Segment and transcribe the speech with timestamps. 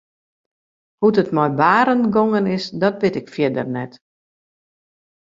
[0.99, 3.93] Hoe't it mei Barend gongen is dat wit ik fierder net.